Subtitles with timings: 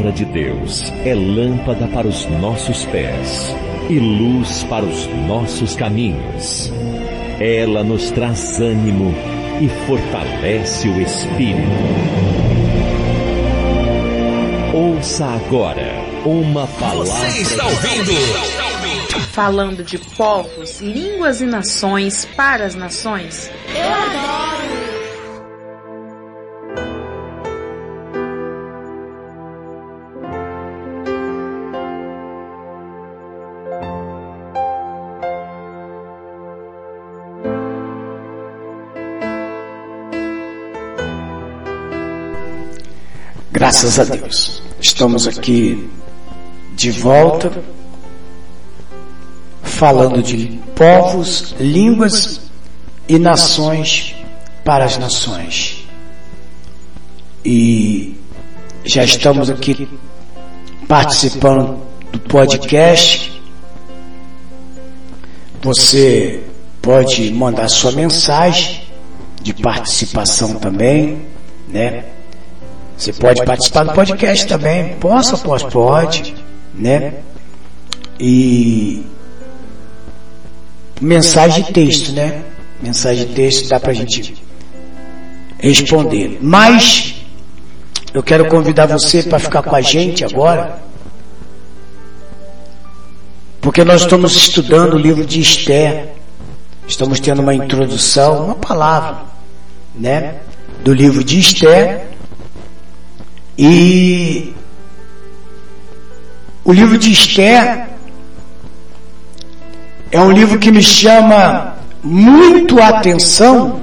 [0.00, 3.54] palavra de Deus é lâmpada para os nossos pés
[3.90, 6.72] e luz para os nossos caminhos.
[7.38, 9.14] Ela nos traz ânimo
[9.60, 11.60] e fortalece o espírito.
[14.74, 15.92] Ouça agora
[16.24, 17.30] uma palavra.
[17.30, 18.12] Você está ouvindo?
[19.32, 23.50] Falando de povos, línguas e nações para as nações.
[23.74, 24.39] Eu adoro!
[43.60, 44.62] Graças a Deus.
[44.80, 45.90] Estamos aqui
[46.74, 47.52] de volta
[49.62, 52.40] falando de povos, línguas
[53.06, 54.14] e nações
[54.64, 55.86] para as nações.
[57.44, 58.18] E
[58.82, 59.86] já estamos aqui
[60.88, 63.42] participando do podcast.
[65.60, 66.44] Você
[66.80, 68.84] pode mandar sua mensagem
[69.42, 71.26] de participação também,
[71.68, 72.19] né?
[73.00, 74.94] Você pode participar do podcast também.
[74.96, 76.34] Posso, posso, pode,
[76.74, 77.14] né?
[78.18, 79.02] E
[81.00, 82.42] mensagem de texto, né?
[82.82, 84.34] Mensagem de texto dá pra gente
[85.58, 86.38] responder.
[86.42, 87.14] Mas
[88.12, 90.78] eu quero convidar você para ficar com a gente agora.
[93.62, 96.08] Porque nós estamos estudando o livro de Esther.
[96.86, 99.22] Estamos tendo uma introdução, uma palavra,
[99.94, 100.34] né?
[100.84, 102.09] Do livro de Esther.
[103.62, 104.54] E
[106.64, 107.88] o livro de Esther
[110.10, 113.78] é um livro que me chama muito a atenção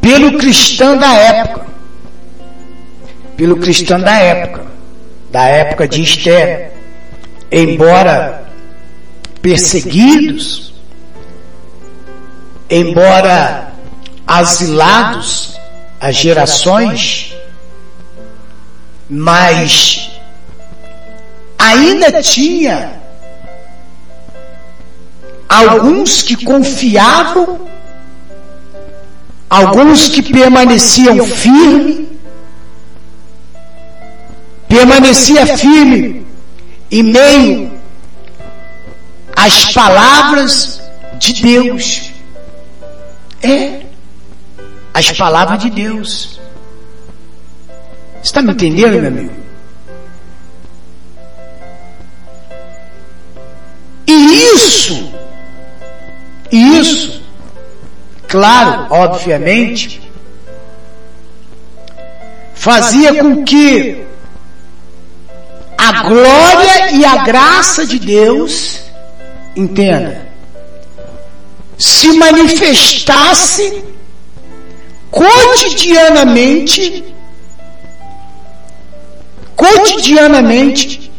[0.00, 1.66] pelo cristão da época.
[3.36, 4.64] Pelo cristão da época,
[5.30, 6.72] da época de Esther.
[7.52, 8.46] Embora
[9.42, 10.72] perseguidos,
[12.70, 13.74] embora
[14.26, 15.55] asilados,
[16.00, 17.34] as gerações,
[19.08, 20.10] mas
[21.58, 23.00] ainda tinha
[25.48, 27.68] alguns que confiavam,
[29.48, 32.08] alguns que permaneciam firme,
[34.68, 36.26] permanecia firme
[36.90, 37.72] em meio
[39.34, 40.80] às palavras
[41.18, 42.10] de Deus.
[43.42, 43.85] É
[44.96, 46.40] as palavras de Deus.
[48.22, 49.32] Está me entendendo, meu amigo?
[54.06, 55.12] E isso,
[56.50, 57.22] isso,
[58.26, 60.00] claro, obviamente,
[62.54, 64.02] fazia com que
[65.76, 68.80] a glória e a graça de Deus,
[69.54, 70.26] entenda,
[71.76, 73.84] se manifestasse
[75.10, 77.04] cotidianamente,
[79.54, 81.10] cotidianamente,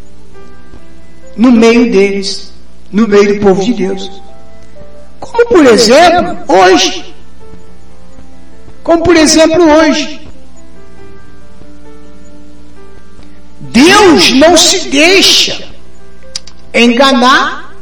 [1.35, 2.51] no meio deles,
[2.91, 4.11] no meio do povo de Deus.
[5.19, 7.15] Como por exemplo, hoje.
[8.83, 10.27] Como por exemplo, hoje.
[13.59, 15.67] Deus não se deixa
[16.73, 17.75] enganar.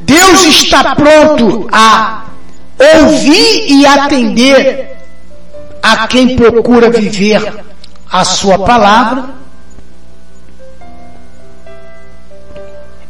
[0.00, 2.25] Deus está pronto a
[2.78, 4.96] ouvir e atender
[5.82, 7.64] a quem procura viver
[8.10, 9.36] a sua palavra.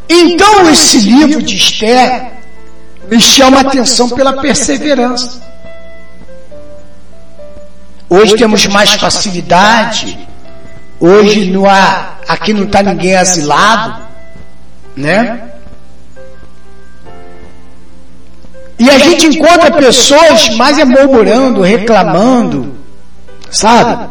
[0.09, 2.32] Então esse livro de Esther
[3.09, 5.41] me chama a atenção pela perseverança.
[8.09, 10.16] Hoje temos mais facilidade,
[11.00, 14.00] hoje não há, aqui não está ninguém asilado,
[14.97, 15.55] né?
[18.78, 22.74] E a gente encontra pessoas mais é murmurando, reclamando,
[23.50, 24.10] sabe?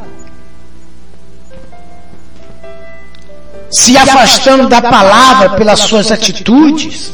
[3.70, 7.12] Se afastando da palavra pelas suas atitudes,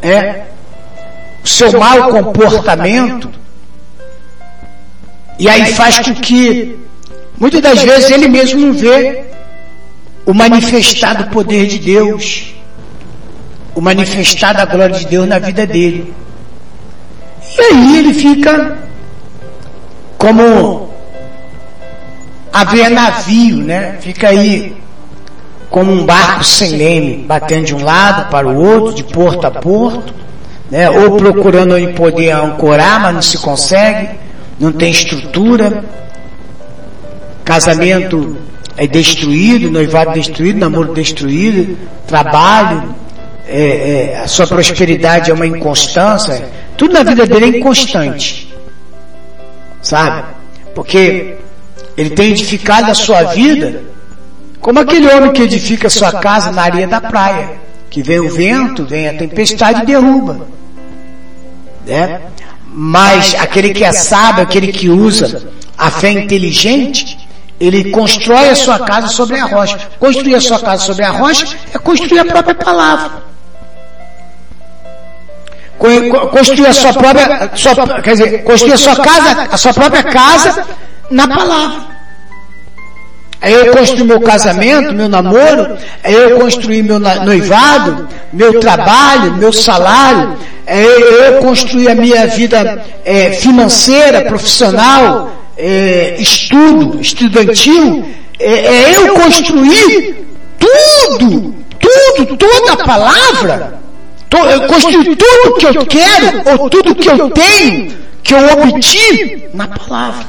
[0.00, 0.42] é,
[1.42, 3.28] o seu mau comportamento,
[5.38, 6.78] e aí faz com que,
[7.38, 9.24] muitas das vezes, ele mesmo não vê
[10.24, 12.59] o manifestado poder de Deus
[13.74, 16.12] o manifestar da glória de Deus na vida dele.
[17.58, 18.78] E aí ele fica
[20.18, 20.90] como
[22.52, 23.96] a ver navio, né?
[24.00, 24.76] Fica aí
[25.70, 29.50] como um barco sem leme, batendo de um lado para o outro, de porto a
[29.50, 30.12] porto,
[30.70, 30.90] né?
[30.90, 34.10] Ou procurando em poder ancorar, mas não se consegue,
[34.58, 35.84] não tem estrutura,
[37.44, 38.36] casamento
[38.76, 41.76] é destruído, noivado destruído, namoro destruído,
[42.06, 42.94] trabalho,
[43.50, 48.54] é, é, a sua prosperidade é uma inconstância, tudo na vida dele é inconstante,
[49.82, 50.24] sabe?
[50.74, 51.36] Porque
[51.96, 53.82] ele tem edificado a sua vida
[54.60, 57.58] como aquele homem que edifica a sua casa na areia da praia,
[57.88, 60.46] que vem o vento, vem a tempestade e derruba.
[61.86, 62.20] Né?
[62.66, 67.18] Mas aquele que é sábio, aquele que usa a fé inteligente,
[67.58, 69.78] ele constrói a sua casa sobre a rocha.
[69.98, 73.29] Construir a sua casa sobre a rocha é construir a própria palavra.
[75.80, 80.64] Construir a sua própria, sua, quer dizer, construir a sua casa, a sua própria casa
[81.10, 81.90] na palavra.
[83.40, 89.50] É eu construir meu casamento, meu namoro, é eu construir meu noivado, meu trabalho, meu
[89.50, 90.36] salário,
[90.66, 98.04] é eu construir a minha vida é, financeira, profissional, é, estudo, estudantil,
[98.38, 100.26] é, é eu construir
[100.58, 103.80] tudo, tudo, toda a palavra,
[104.38, 109.66] eu construir tudo que eu quero, ou tudo que eu tenho, que eu obtive na
[109.66, 110.26] palavra.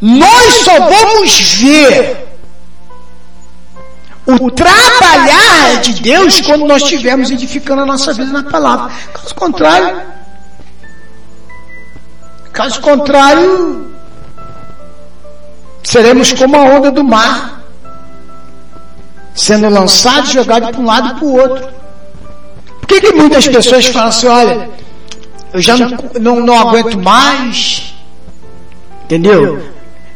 [0.00, 2.26] Nós só vamos ver
[4.26, 8.92] o trabalhar de Deus quando nós estivermos edificando a nossa vida na palavra.
[9.12, 10.02] Caso contrário,
[12.52, 13.90] caso contrário,
[15.82, 17.55] seremos como a onda do mar,
[19.36, 21.68] sendo lançado jogado para um lado e para o outro.
[22.80, 24.70] Por que, que muitas pessoas falam assim, olha,
[25.52, 25.90] eu já não,
[26.20, 27.94] não, não aguento mais,
[29.04, 29.62] entendeu?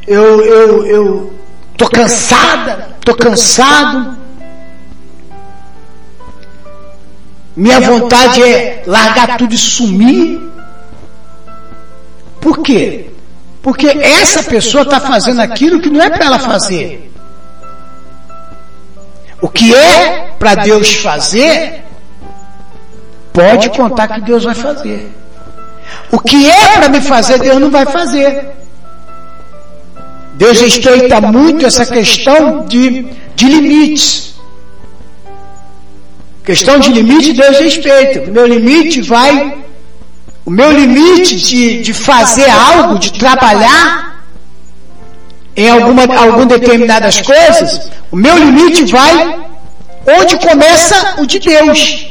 [0.07, 1.35] eu, eu, eu
[1.77, 4.19] tô cansada, tô cansado.
[7.55, 10.41] Minha vontade é largar tudo e sumir.
[12.41, 13.11] Por quê?
[13.63, 17.10] Porque essa pessoa está fazendo aquilo que não é para ela fazer.
[19.41, 21.83] O que é para Deus fazer,
[23.33, 25.11] pode contar que Deus vai fazer.
[26.13, 28.49] O que é para me fazer, Deus não vai fazer.
[30.35, 34.35] Deus respeita muito essa questão de, de limites.
[36.45, 38.31] Questão de limite, Deus respeita.
[38.31, 39.59] O meu limite vai,
[40.45, 44.10] o meu limite de, de fazer algo, de trabalhar
[45.57, 49.39] em alguma, algum determinadas coisas, o meu limite vai
[50.07, 52.07] onde começa o de Deus.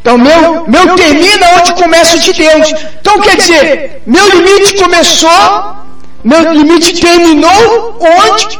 [0.00, 2.74] Então, meu, meu termina onde começa o de Deus.
[3.00, 5.82] Então, quer dizer, meu limite começou
[6.24, 8.58] meu limite terminou onde?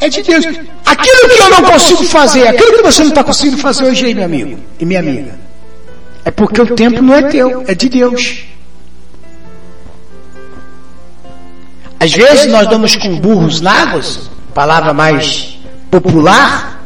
[0.00, 0.44] É de Deus.
[0.84, 4.14] Aquilo que eu não consigo fazer, aquilo que você não está conseguindo fazer hoje aí,
[4.14, 5.38] meu amigo e minha amiga,
[6.24, 8.44] é porque o tempo não é teu, é de Deus.
[12.02, 14.00] Às vezes nós damos com burros na água,
[14.52, 15.56] palavra mais
[15.90, 16.82] popular,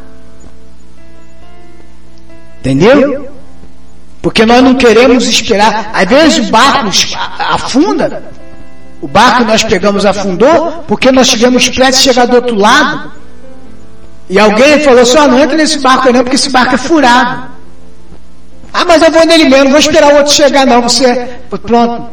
[2.58, 3.26] entendeu?
[4.20, 5.90] Porque nós não queremos esperar.
[5.94, 6.90] Às vezes o barco
[7.38, 8.24] afunda
[9.00, 13.12] o barco nós pegamos afundou porque nós tivemos prestes de chegar do outro lado.
[14.28, 17.48] E alguém falou assim, ah, não entra nesse barco não, porque esse barco é furado.
[18.72, 22.10] Ah, mas eu vou nele mesmo, vou esperar o outro chegar não, você, pronto.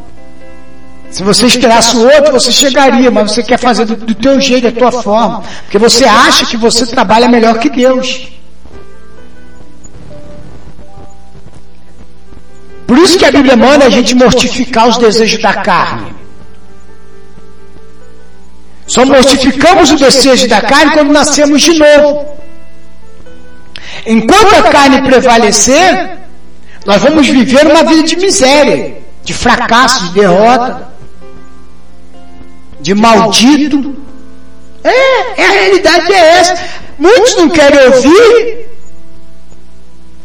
[1.14, 4.64] Se você esperasse o outro, você chegaria, mas você quer fazer do, do teu jeito,
[4.68, 5.44] da tua forma.
[5.62, 8.32] Porque você acha que você trabalha melhor que Deus.
[12.84, 16.12] Por isso que a Bíblia manda a gente mortificar os desejos da carne.
[18.84, 22.26] Só mortificamos o desejo da carne quando nascemos de novo.
[24.04, 26.18] Enquanto a carne prevalecer,
[26.84, 30.92] nós vamos viver uma vida de miséria, de fracasso, de derrota,
[32.84, 33.96] de maldito.
[34.84, 36.54] É, é a realidade é essa.
[36.98, 38.68] Muitos não querem ouvir.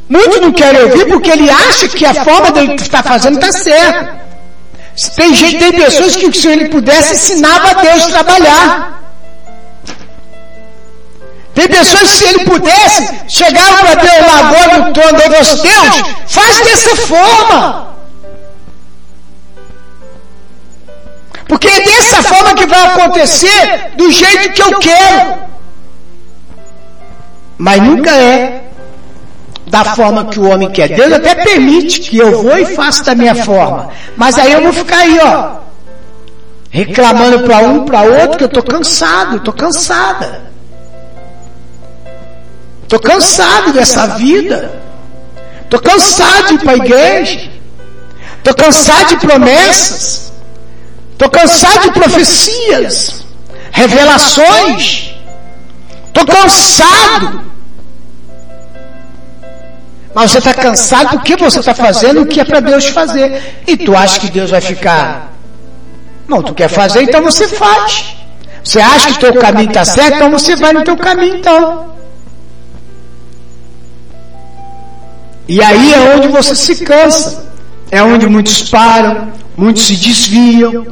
[0.09, 4.19] Muitos não querem ouvir porque ele acha que a forma dele estar fazendo está certa.
[5.15, 9.03] Tem gente, tem pessoas que se ele pudesse ensinava a Deus a trabalhar.
[11.55, 15.61] Tem pessoas que se ele pudesse chegava para Deus lá agora no trono de Deus,
[15.61, 17.88] Deus, faz dessa forma.
[21.49, 25.39] Porque é dessa forma que vai acontecer do jeito que eu quero.
[27.57, 28.65] Mas nunca é
[29.65, 30.89] da forma que o homem quer.
[30.89, 33.89] Deus até permite que eu vou e faça da minha forma.
[34.15, 35.55] Mas aí eu vou ficar aí, ó,
[36.69, 40.43] reclamando para um, para outro, que eu estou cansado, estou cansada.
[42.83, 44.79] Estou cansado dessa vida.
[45.63, 47.49] Estou cansado de ir para a igreja.
[48.37, 50.28] Estou cansado de promessas.
[51.19, 53.25] Estou cansado de profecias,
[53.73, 55.13] revelações.
[56.07, 57.41] Estou cansado.
[60.15, 63.61] Mas você está cansado porque você está fazendo o que é para Deus fazer.
[63.67, 65.33] E tu acha que Deus vai ficar?
[66.25, 68.15] Não, tu quer fazer, então você faz.
[68.63, 71.95] Você acha que o teu caminho está certo, então você vai no teu caminho então.
[75.49, 77.45] E aí é onde você se cansa.
[77.91, 80.85] É onde muitos param, muitos se desviam,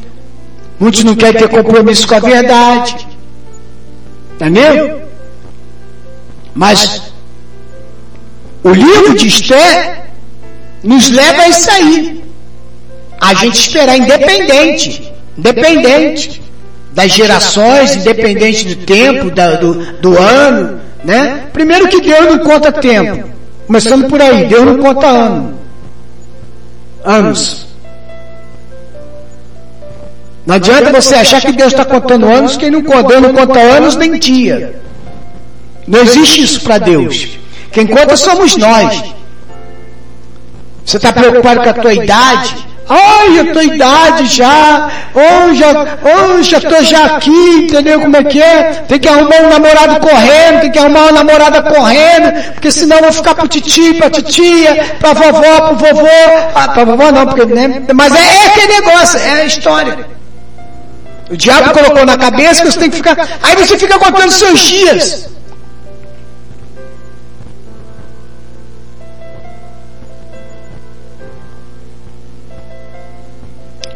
[0.80, 3.08] muitos não querem ter compromisso com a verdade.
[4.36, 5.02] Entendeu?
[6.54, 7.02] Mas
[8.64, 10.06] o livro de Esté
[10.84, 12.24] nos leva a isso aí.
[13.20, 16.42] A gente esperar independente, independente
[16.94, 21.48] das gerações, independente do tempo, da, do, do ano, né?
[21.54, 23.30] Primeiro que Deus não conta tempo.
[23.68, 25.60] Começando por aí, Deus não conta ano.
[27.04, 27.67] Anos.
[30.48, 33.98] Não adianta você achar que Deus está contando anos, quem não conta, não conta anos
[33.98, 34.80] nem dia.
[35.86, 37.38] Não existe isso para Deus.
[37.70, 39.04] Quem conta somos nós.
[40.86, 42.66] Você está preocupado com a tua idade?
[42.88, 44.90] Ai, eu tô idade já.
[45.14, 45.68] Ou já,
[46.16, 48.86] ou já tô já aqui, entendeu como é que é?
[48.88, 53.04] Tem que arrumar um namorado correndo, tem que arrumar uma namorada correndo, porque senão eu
[53.04, 56.08] vou ficar pro titi, pra titia, pra vovó, pro vovô.
[56.56, 57.84] Ah, pra vovó não, porque, né?
[57.94, 60.17] Mas é, é aquele negócio, é a história.
[61.30, 63.18] O diabo colocou na cabeça que você tem que ficar.
[63.44, 65.30] Aí você fica contando seus dias.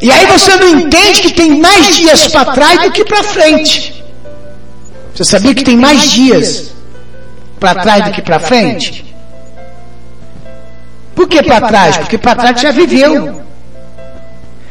[0.00, 4.04] E aí você não entende que tem mais dias para trás do que para frente.
[5.14, 6.72] Você sabia que tem mais dias
[7.60, 9.14] para trás do que para frente?
[11.14, 11.96] Por que para trás?
[11.98, 13.42] Porque para trás já viveu.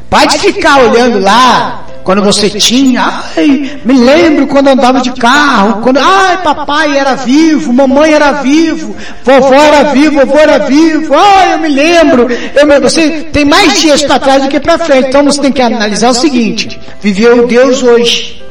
[0.09, 5.97] Pode ficar olhando lá quando você tinha, ai, me lembro quando andava de carro, quando,
[5.97, 11.59] ai, papai era vivo, mamãe era vivo, vovó era vivo, vovô era vivo, ai, eu
[11.59, 12.27] me lembro.
[12.55, 15.09] Eu me, você tem mais dias para trás do que para frente.
[15.09, 18.41] Então você tem que analisar o seguinte: viveu Deus hoje.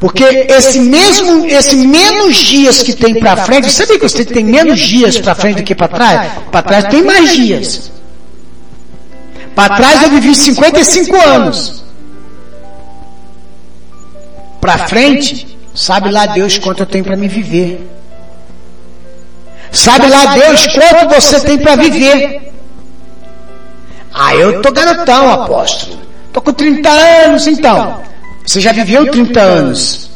[0.00, 4.80] Porque esse mesmo, esse menos dias que tem para frente, sabe que você tem menos
[4.80, 6.32] dias para frente do que para trás?
[6.50, 7.99] Para trás tem mais dias.
[9.54, 11.84] Para trás eu vivi 55 anos.
[14.60, 17.88] Para frente, sabe lá Deus quanto eu tenho para me viver.
[19.72, 22.52] Sabe lá Deus quanto você tem para viver.
[24.12, 26.00] Ah, eu tô garotão, apóstolo.
[26.32, 28.00] Tô com 30 anos, então.
[28.46, 30.09] Você já viveu 30 anos.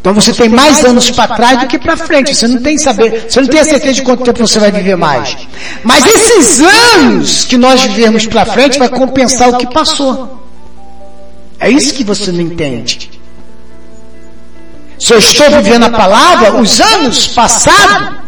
[0.00, 2.34] Então você tem mais anos para trás do que para frente.
[2.34, 4.96] Você não tem saber, você não tem a certeza de quanto tempo você vai viver
[4.96, 5.36] mais.
[5.82, 10.46] Mas esses anos que nós vivemos para frente vai compensar o que passou.
[11.58, 13.10] É isso que você não entende.
[14.98, 18.18] Se eu estou vivendo a palavra, os anos passados,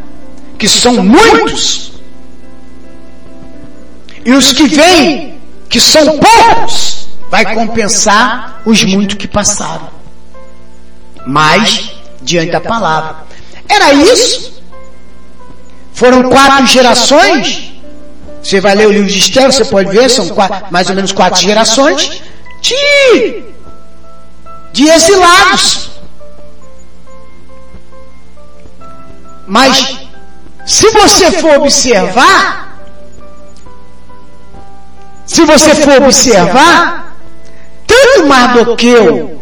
[0.59, 1.93] que são muitos,
[4.25, 10.00] e os que vêm, que são poucos, vai compensar os muitos que passaram
[11.27, 13.17] mas diante da palavra.
[13.69, 14.63] Era isso.
[15.93, 17.73] Foram quatro gerações.
[18.43, 21.13] Você vai ler o livro de Esther, você pode ver, são quatro, mais ou menos
[21.13, 22.23] quatro gerações?
[22.61, 23.43] de,
[24.73, 25.91] de exilados.
[29.47, 29.99] Mas,
[30.65, 32.79] se você for observar,
[35.27, 37.17] se você for observar,
[37.87, 39.40] tanto Mardoqueu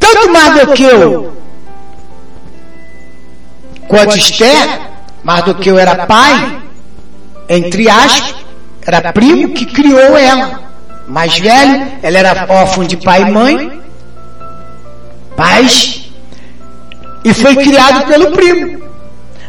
[0.00, 1.36] tanto Mardoqueu
[3.86, 4.80] quanto Esther,
[5.22, 6.62] Mardoqueu era pai,
[7.48, 8.36] entre aspas,
[8.86, 10.60] era primo que criou ela.
[11.06, 13.82] Mais velho, ela era órfã de pai e mãe,
[15.36, 16.12] pais,
[17.24, 18.80] e foi criado pelo primo.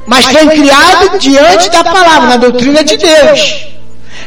[0.08, 3.70] Mas foi criado diante da palavra, na doutrina de Deus.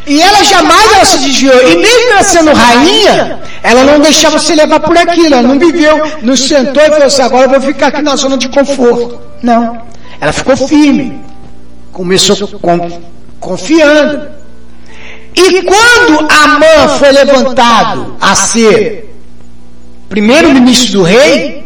[0.07, 1.69] E ela jamais ela se desviou.
[1.71, 5.35] E mesmo sendo rainha, ela não deixava se levar por aquilo.
[5.35, 8.37] Ela não viveu, não sentou e falou assim, agora eu vou ficar aqui na zona
[8.37, 9.19] de conforto.
[9.43, 9.81] Não.
[10.21, 11.21] Ela ficou firme.
[11.93, 13.03] Começou com,
[13.41, 14.29] confiando.
[15.35, 19.15] E quando Amã foi levantado a ser
[20.09, 21.64] primeiro-ministro do rei,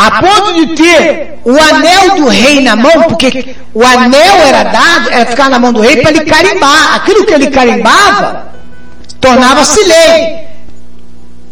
[0.00, 5.10] a ponto de ter o anel do rei na mão, porque o anel era dado,
[5.10, 6.94] era ficar na mão do rei para ele carimbar.
[6.94, 8.48] Aquilo que ele carimbava
[9.20, 10.38] tornava-se lei.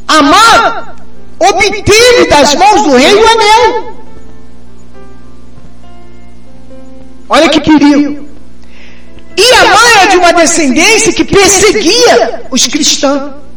[0.08, 0.94] Amã
[1.38, 3.98] obteve das mãos do rei o anel.
[7.28, 8.26] Olha que perigo.
[9.36, 13.47] E a mãe é de uma descendência que perseguia os cristãos.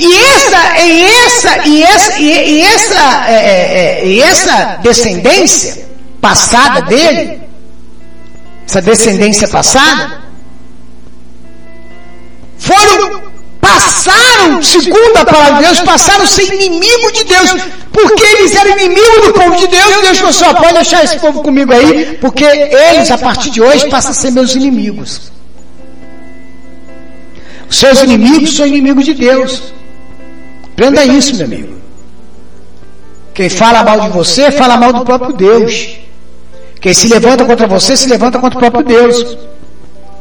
[0.00, 5.86] E essa, e essa, e essa, e essa, é, é, é, e essa descendência
[6.22, 7.38] passada dele,
[8.66, 10.22] essa descendência passada,
[12.56, 13.24] foram,
[13.60, 17.50] passaram, segundo a palavra de Deus, passaram a ser inimigo de Deus,
[17.92, 21.18] porque eles eram inimigos do povo de Deus, e Deus falou assim, pode deixar esse
[21.18, 25.30] povo comigo aí, porque eles, a partir de hoje, passam a ser meus inimigos.
[27.68, 29.78] Os seus inimigos são inimigos de Deus.
[30.80, 31.74] Aprenda isso, meu amigo.
[33.34, 35.98] Quem fala mal de você, fala mal do próprio Deus.
[36.80, 39.36] Quem se levanta contra você, se levanta contra o próprio Deus.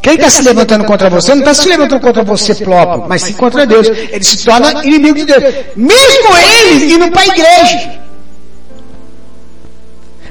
[0.02, 3.34] Quem está se levantando contra você não está se levantando contra você próprio, mas sim
[3.34, 3.88] contra Deus.
[3.88, 5.44] Ele se torna inimigo de Deus.
[5.78, 8.00] Mesmo ele indo para a igreja.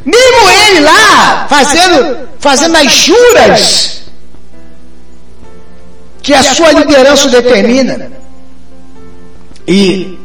[0.05, 4.03] Mesmo ele lá fazendo, fazendo as juras
[6.23, 8.11] que a sua liderança determina.
[9.67, 10.18] E,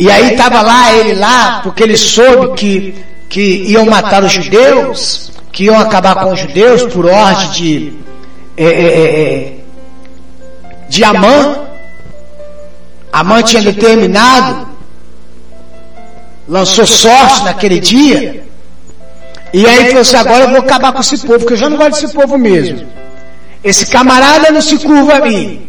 [0.00, 2.94] e aí estava lá ele lá, porque ele soube que,
[3.28, 7.92] que iam matar os judeus que iam acabar com os judeus por ordem de,
[8.56, 9.52] é, é,
[10.88, 11.66] de Amã.
[13.12, 14.68] Amã tinha determinado,
[16.48, 18.44] lançou sorte naquele dia,
[19.52, 21.76] e aí falou assim, agora eu vou acabar com esse povo, porque eu já não
[21.76, 22.86] gosto desse povo mesmo.
[23.64, 25.68] Esse camarada não se curva a mim.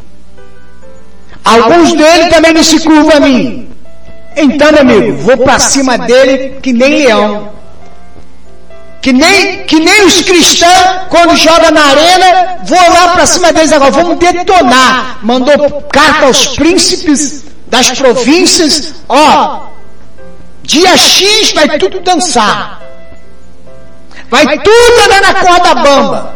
[1.43, 3.69] Alguns dele também não se curvam a mim.
[4.35, 7.51] Então, meu amigo, vou para cima dele que nem leão.
[9.01, 13.71] Que nem, que nem os cristãos, quando joga na arena, vou lá para cima deles
[13.71, 15.19] agora, vamos detonar.
[15.23, 19.61] Mandou carta aos príncipes das províncias, ó,
[20.61, 22.79] dia X vai tudo dançar.
[24.29, 26.35] Vai tudo andar na corda bamba.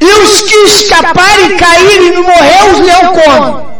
[0.00, 3.77] E os que escaparem, caírem e não morrer, os leão comem.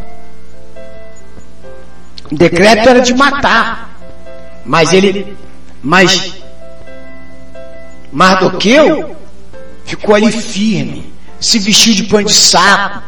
[2.30, 3.98] O decreto era de matar.
[4.64, 5.36] Mas ele
[5.82, 6.34] mas
[8.12, 9.16] Mardoqueu
[9.84, 13.02] ficou ali firme, se vestiu de pano de saco,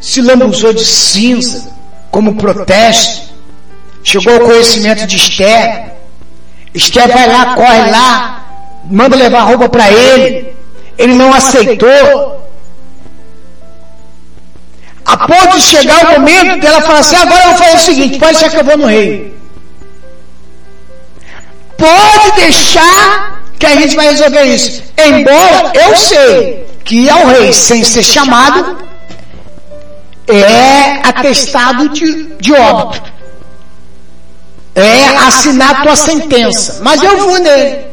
[0.00, 1.72] se lambuzou de cinza
[2.10, 3.34] como protesto,
[4.04, 5.92] chegou ao conhecimento de Esther.
[6.72, 8.46] Esther vai lá, corre lá,
[8.84, 10.56] manda levar roupa para ele.
[10.96, 12.47] Ele não aceitou.
[15.08, 18.18] A ponto de chegar o momento dela falar assim: agora eu vou fazer o seguinte,
[18.18, 19.38] pode ser que eu vou no rei
[21.78, 24.82] pode deixar que a gente vai resolver isso.
[24.96, 28.76] Embora eu sei que ao rei sem ser chamado
[30.26, 33.10] é atestado de, de óbito.
[34.74, 36.80] É assinar tua sentença.
[36.82, 37.86] Mas eu vou nele.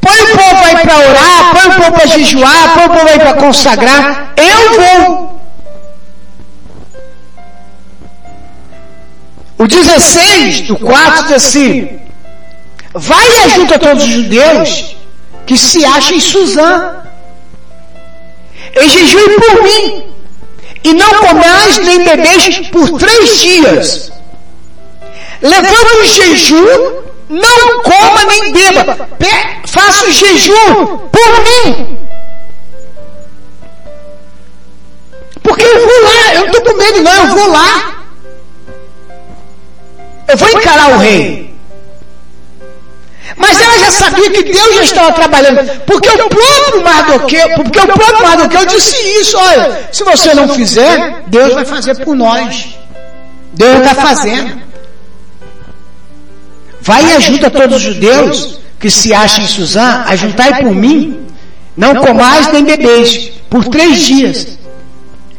[0.00, 3.18] Põe o povo aí para orar, põe o povo para jejuar, põe o povo aí
[3.18, 4.32] para consagrar.
[4.36, 5.37] Eu vou.
[9.58, 11.98] O 16 do 4 diz assim:
[12.94, 14.96] Vai e ajuda todos os judeus
[15.46, 16.96] que se acham em Suzã.
[18.76, 20.04] E jejue por mim.
[20.84, 24.12] E não comais nem bebeis por três dias.
[25.42, 29.08] Levanta o jejum, não coma nem beba.
[29.66, 31.98] Faça o jejum por mim.
[35.42, 37.97] Porque eu vou lá, eu não estou com medo não, eu vou lá.
[40.28, 41.48] Eu vou encarar o rei.
[43.36, 45.80] Mas ela já sabia que Deus já estava trabalhando.
[45.86, 51.22] Porque o próprio Mardoqueu, porque o próprio Mardoqueu disse isso, olha, se você não fizer,
[51.26, 52.68] Deus vai fazer por nós.
[53.54, 54.60] Deus está fazendo.
[56.80, 61.26] Vai e ajuda todos os judeus que se acham em Suzã, ajuntai por mim,
[61.76, 64.58] não comais nem bebeis, por três dias.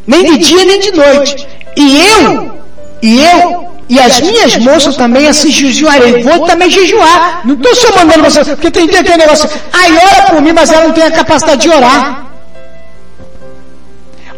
[0.05, 1.47] Nem de dia nem de noite.
[1.75, 2.61] E eu,
[3.01, 6.21] e eu e as minhas moças também assim jejuarei.
[6.21, 7.41] Vou também jejuar.
[7.43, 9.49] Não estou só mandando você, porque tem dia que é negócio.
[9.73, 12.25] Aí ora por mim, mas ela não tem a capacidade de orar.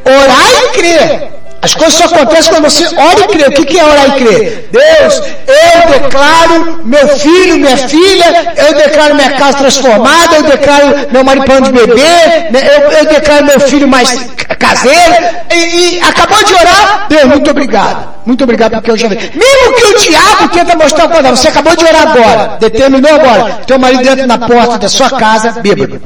[0.06, 1.41] Orar e crer.
[1.62, 3.48] As coisas só acontecem quando você ora e crê.
[3.48, 4.70] O que é orar e crer?
[4.72, 11.24] Deus, eu declaro meu filho, minha filha, eu declaro minha casa transformada, eu declaro meu
[11.24, 12.62] marido de beber, né?
[12.64, 14.12] eu, eu, declaro meu filho mais
[14.58, 15.14] caseiro.
[15.54, 15.56] E,
[15.96, 18.12] e, acabou de orar, Deus, muito obrigado.
[18.26, 19.16] Muito obrigado porque eu já vi.
[19.16, 23.78] Mesmo que o diabo tenta mostrar para você acabou de orar agora, determinou agora, teu
[23.78, 26.02] marido dentro na porta da sua casa, bêbado.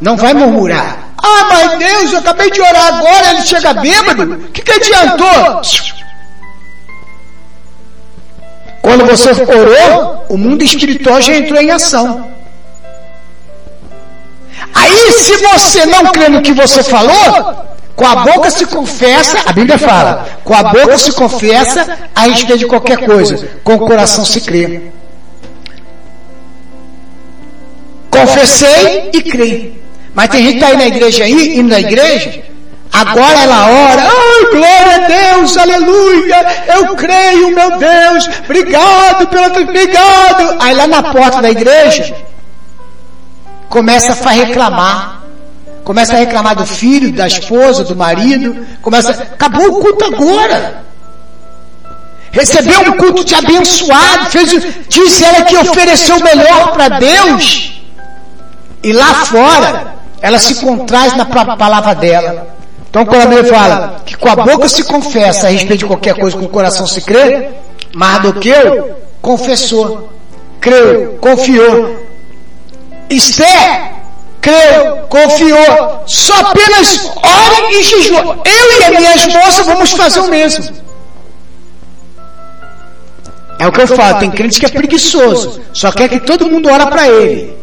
[0.00, 1.09] Não vai murmurar.
[1.22, 4.22] Ah, mas Deus, eu acabei de orar agora, ele chega bêbado.
[4.22, 5.60] O que, que adiantou?
[8.80, 12.30] Quando você orou, o mundo espiritual já entrou em ação.
[14.74, 19.52] Aí, se você não crê no que você falou, com a boca se confessa, a
[19.52, 24.24] Bíblia fala, com a boca se confessa a respeito de qualquer coisa, com o coração
[24.24, 24.90] se crê.
[28.10, 29.89] Confessei e criei.
[30.20, 32.42] Mas tem gente que está aí na igreja aí, indo na igreja,
[32.92, 40.56] Agora ela ora, ai, glória a Deus, aleluia, eu creio, meu Deus, obrigado pelo, obrigado.
[40.60, 42.14] Aí lá na porta da igreja,
[43.68, 45.22] começa a reclamar,
[45.84, 50.82] começa a reclamar do filho, da esposa, do marido, começa, acabou o culto agora.
[52.32, 54.50] Recebeu um culto de abençoado, fez,
[54.86, 57.72] disse ela que ofereceu o melhor para Deus.
[58.82, 62.56] E lá fora, ela se contraz na palavra dela.
[62.88, 66.14] Então quando a Bíblia fala que com a boca se confessa a respeito de qualquer
[66.14, 67.48] coisa, com o coração se crê,
[67.94, 70.10] Mardoqueu confessou,
[70.60, 72.08] creu, confiou.
[73.08, 74.00] Esther
[74.40, 78.38] creu, confiou, só apenas ore e jejua.
[78.44, 80.74] Eu e a minha esposa vamos fazer o mesmo.
[83.58, 86.70] É o que eu falo, tem crente que é preguiçoso, só quer que todo mundo
[86.70, 87.59] ora para ele.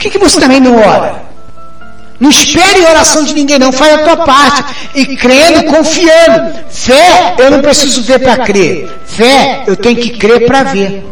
[0.00, 1.22] Por que, que você também não ora?
[2.18, 3.70] Não espere oração de ninguém, não.
[3.70, 4.64] Faz a tua parte.
[4.94, 6.54] E crendo, confiando.
[6.70, 8.88] Fé, eu não preciso ver para crer.
[9.04, 11.04] Fé, eu tenho que crer para ver.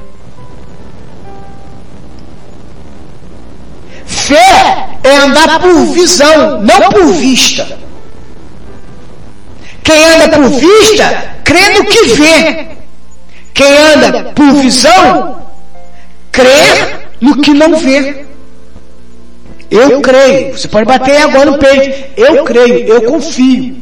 [4.06, 7.78] Fé é andar por visão, não por vista.
[9.84, 12.68] Quem anda por vista, crê no que vê.
[13.52, 15.42] Quem anda por visão,
[16.32, 18.27] crê no que não vê.
[19.70, 20.56] Eu creio.
[20.56, 22.12] Você pode bater agora no peito.
[22.16, 23.76] Eu creio, eu confio.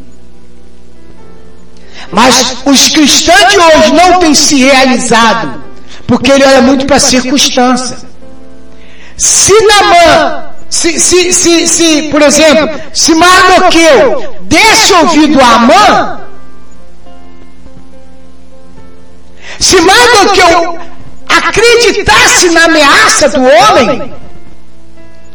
[2.10, 5.62] Mas os cristãos de hoje não têm se realizado,
[6.06, 7.98] porque ele olha muito para a circunstância.
[9.16, 16.20] Se Namã, se, se, se, se, por exemplo, se Mardoqueu desse ouvido a Amã,
[19.58, 20.78] se Mardoqueu
[21.28, 24.12] acreditasse na ameaça do homem,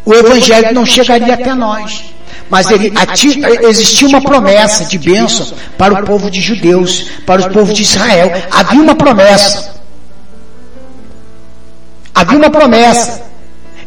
[0.05, 2.03] o evangelho não chegaria até nós.
[2.49, 2.91] Mas ele,
[3.63, 8.31] existia uma promessa de bênção para o povo de judeus, para o povo de Israel.
[8.51, 9.73] Havia uma promessa.
[12.13, 13.23] Havia uma promessa.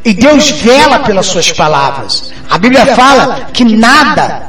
[0.03, 2.33] E Deus vela pelas suas palavras.
[2.49, 4.49] A Bíblia fala que nada,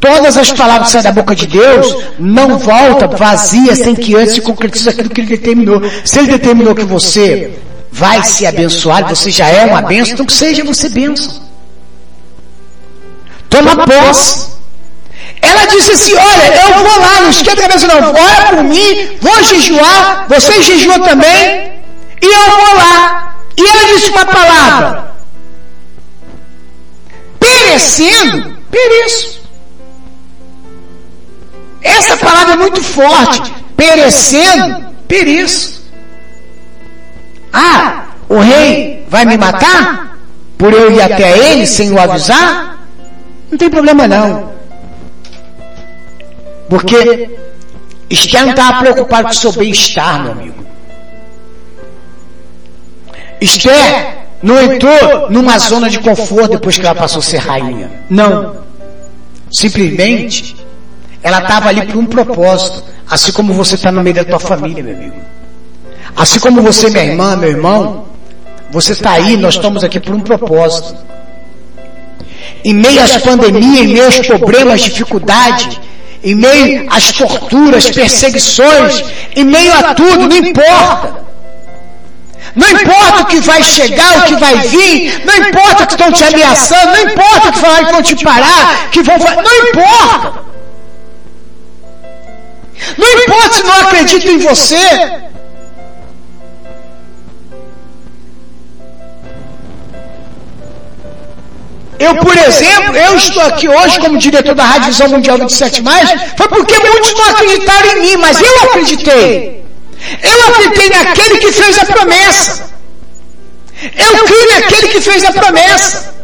[0.00, 4.34] todas as palavras que saem da boca de Deus, não volta vazia sem que antes
[4.34, 5.80] se concretize aquilo que ele determinou.
[6.04, 7.56] Se ele determinou que você
[7.90, 11.42] vai ser abençoado, você já é uma bênção, então que seja você bênção.
[13.48, 14.48] Toma posse.
[15.40, 18.12] Ela disse assim: Olha, eu vou lá, não esquenta a cabeça, não.
[18.12, 21.72] Ora por mim, vou jejuar, você jejuam também,
[22.20, 23.36] e eu vou lá.
[23.56, 25.12] E ela disse uma palavra:
[27.40, 29.38] Perecendo, pereço.
[31.82, 33.52] Essa palavra é muito forte.
[33.76, 35.77] Perecendo, pereço.
[37.52, 40.18] Ah, o rei vai me matar?
[40.56, 42.86] Por eu ir até ele sem o avisar?
[43.50, 44.52] Não tem problema não.
[46.68, 47.30] Porque
[48.10, 50.66] Esther estava preocupado com o seu bem-estar, meu amigo.
[53.40, 57.90] Esther não entrou numa zona de conforto depois que ela passou a ser rainha.
[58.10, 58.56] Não.
[59.50, 60.56] Simplesmente,
[61.22, 62.84] ela estava ali por um propósito.
[63.08, 65.16] Assim como você está no meio da tua família, meu amigo.
[66.18, 68.06] Assim como você, minha irmã, meu irmão,
[68.70, 70.96] você está aí, nós estamos aqui por um propósito.
[72.64, 75.78] Em meio às pandemias, em meio aos problemas, dificuldades,
[76.24, 79.04] em meio às torturas, perseguições,
[79.36, 81.28] em meio a tudo, não importa.
[82.56, 86.24] Não importa o que vai chegar, o que vai vir, não importa que estão te
[86.24, 90.48] ameaçando, não importa que vão te parar, que vão não importa.
[92.96, 95.28] Não importa se não acreditam em você,
[101.98, 106.08] Eu, por exemplo, eu estou aqui hoje como diretor da Rádio Visão Mundial 27 Mais,
[106.36, 109.64] foi porque muitos não acreditaram em mim, mas eu acreditei.
[110.22, 112.70] Eu acreditei naquele que fez a promessa.
[113.82, 116.17] Eu criei naquele que fez a promessa.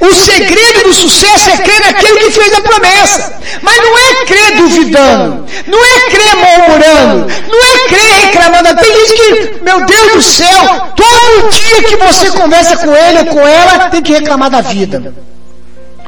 [0.00, 3.40] O segredo do sucesso é crer naquele que fez a promessa.
[3.62, 5.46] Mas não é crer duvidando.
[5.66, 7.26] Não é crer murmurando.
[7.48, 8.80] Não é crer reclamando.
[8.80, 13.26] Tem gente que, meu Deus do céu, todo dia que você conversa com ele ou
[13.26, 15.14] com ela, tem que reclamar da vida.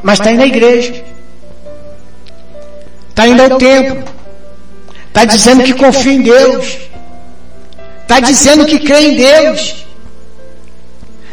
[0.03, 1.05] Mas está aí na igreja.
[3.11, 4.05] Está indo ao templo.
[5.09, 6.79] Está dizendo que confia em Deus.
[8.03, 9.87] Está dizendo que crê em Deus.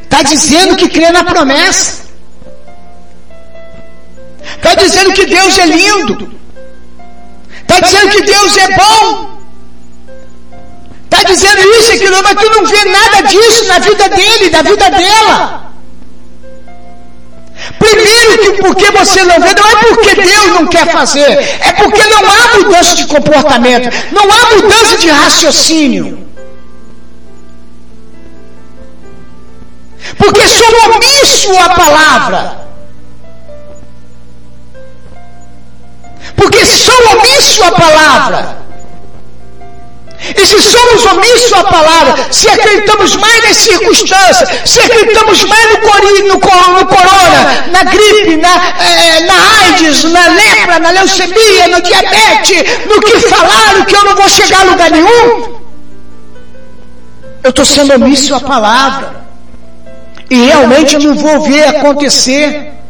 [0.03, 2.10] Está dizendo que crê na promessa.
[4.61, 6.31] Está dizendo que Deus é lindo.
[7.61, 9.41] Está dizendo que Deus é bom.
[11.05, 14.61] Está dizendo isso e aquilo, mas tu não vê nada disso na vida dele, na
[14.61, 15.71] vida dela.
[17.79, 22.03] Primeiro que porque você não vê, não é porque Deus não quer fazer, é porque
[22.07, 26.27] não há mudança de comportamento, não há mudança de raciocínio.
[30.17, 32.60] Porque sou omisso à palavra.
[36.41, 38.57] Porque sou omisso à palavra.
[40.35, 45.77] E se somos omissos à palavra, se acreditamos mais nas circunstâncias, se acreditamos mais no,
[45.81, 51.81] cori, no, no corona, na gripe, na, é, na AIDS, na lepra, na leucemia, no
[51.81, 55.59] diabetes, no que falaram que eu não vou chegar a lugar nenhum,
[57.43, 59.21] eu estou sendo omisso à palavra.
[60.29, 62.80] E realmente não vou ver acontecer.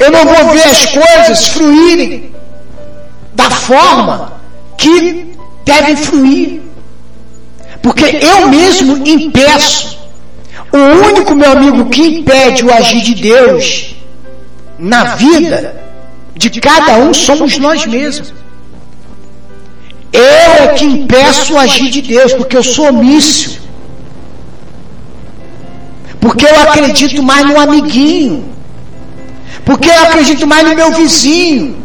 [0.00, 2.32] Eu não vou ver as coisas fluírem
[3.34, 4.32] da forma
[4.76, 5.32] que
[5.64, 6.60] devem fluir.
[7.82, 9.98] Porque eu mesmo impeço.
[10.72, 13.94] O único, meu amigo, que impede o agir de Deus
[14.78, 15.80] na vida
[16.48, 18.32] de cada um somos nós mesmos.
[20.12, 23.60] Eu é que impeço o agir de Deus, porque eu sou omício.
[26.18, 28.48] Porque eu acredito mais no amiguinho.
[29.64, 31.76] Porque eu acredito mais no meu vizinho.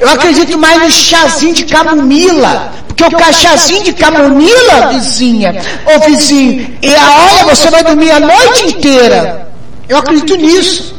[0.00, 2.72] Eu acredito mais no chazinho de camomila.
[2.96, 8.20] Porque o chazinho de camomila, vizinha, ou vizinho, e a hora você vai dormir a
[8.20, 9.48] noite inteira.
[9.88, 10.94] Eu acredito nisso.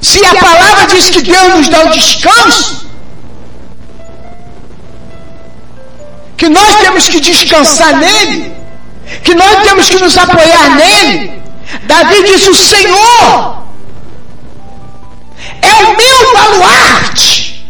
[0.00, 2.86] Se a palavra diz que Deus nos dá o descanso,
[6.36, 8.52] que nós temos que descansar nele,
[9.24, 11.42] que nós temos que nos apoiar nele,
[11.82, 13.64] Davi diz: O Senhor
[15.62, 17.64] é o meu baluarte.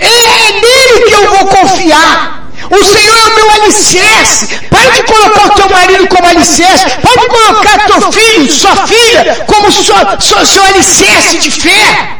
[0.00, 2.38] É nele que eu vou confiar.
[2.70, 4.58] O Senhor é o meu alicerce.
[4.68, 6.84] Pare de colocar o teu marido como alicerce.
[7.00, 12.18] Pode colocar teu filho, sua filha, como sua, sua, seu alicerce de fé.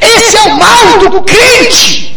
[0.00, 2.11] Esse é o mal do crente.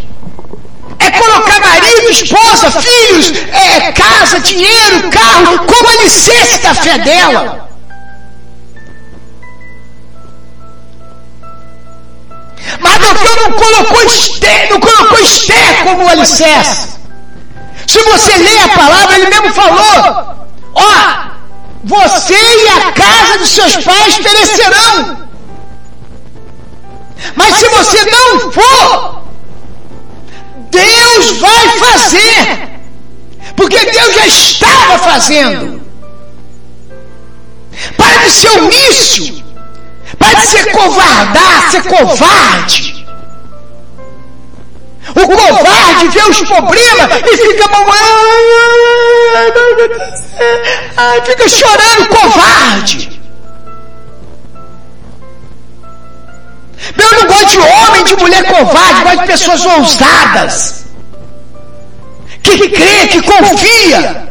[1.15, 7.69] É colocar marido, esposa, filhos, é, casa, dinheiro, carro, como alicerce da fé dela.
[12.79, 16.95] Mas Deus não colocou Esther, não colocou Esther como alicerce.
[17.87, 21.15] Se você lê a palavra, ele mesmo falou: Ó,
[21.85, 25.17] você e a casa dos seus pais perecerão.
[27.35, 29.24] Mas se você não for,
[30.75, 32.69] Deus vai fazer.
[33.55, 35.81] Porque Deus já estava fazendo.
[37.97, 39.43] Para de ser omisso.
[40.17, 43.05] Para de ser covardar, ser covarde.
[45.15, 47.65] O covarde vê os problemas e fica
[50.97, 53.14] ai, fica chorando covarde.
[57.95, 60.85] Homem, de mulher covarde, gosto de pessoas ousadas.
[62.41, 64.29] Que crê, que confia.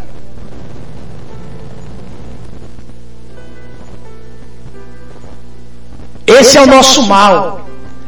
[6.27, 7.67] Esse é o nosso mal.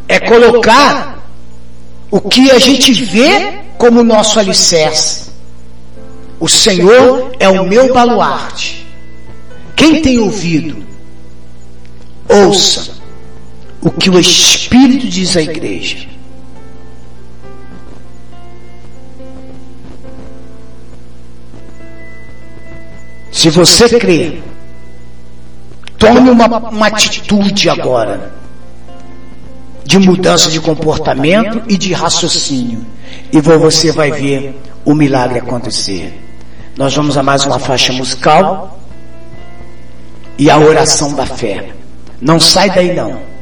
[0.09, 1.19] É colocar
[2.11, 5.27] o que a gente vê como nosso alicerce.
[6.39, 8.87] O Senhor é o meu baluarte.
[9.75, 10.87] Quem tem ouvido,
[12.29, 12.96] ouça
[13.87, 16.09] o que o Espírito diz à igreja.
[23.31, 24.41] Se você crê
[25.99, 28.33] Tome uma, uma atitude agora
[29.85, 32.85] de mudança de comportamento e de raciocínio.
[33.33, 36.21] E você vai ver o milagre acontecer.
[36.77, 38.79] Nós vamos a mais uma faixa musical
[40.37, 41.71] e a oração da fé.
[42.21, 43.36] Não sai daí não.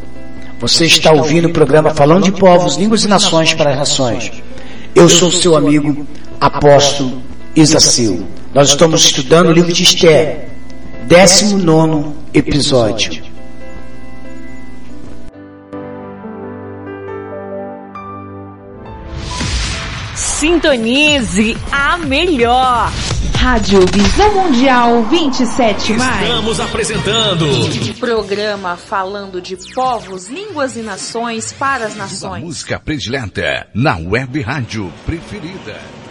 [0.65, 4.33] Você está ouvindo o programa Falando de Povos, Línguas e Nações para as Nações.
[4.95, 6.07] Eu sou seu amigo
[6.41, 7.21] apóstolo
[7.55, 8.27] Isacil.
[8.55, 10.49] Nós estamos estudando o livro de Esther,
[11.07, 13.24] 19 episódio.
[20.35, 22.91] Sintonize a melhor.
[23.37, 27.47] Rádio Visão Mundial 27 Estamos apresentando
[28.01, 32.43] programa falando de povos, línguas e nações para as nações.
[32.43, 36.04] A música predileta na web rádio preferida.